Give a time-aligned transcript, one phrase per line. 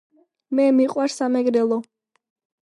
[0.59, 1.79] მე მიყვარს სამეგრელო